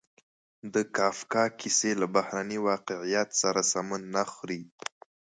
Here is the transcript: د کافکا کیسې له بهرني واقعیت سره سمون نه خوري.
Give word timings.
د 0.73 0.75
کافکا 0.97 1.43
کیسې 1.59 1.91
له 2.01 2.07
بهرني 2.15 2.57
واقعیت 2.69 3.29
سره 3.41 3.59
سمون 3.71 4.01
نه 4.15 4.23
خوري. 4.31 4.61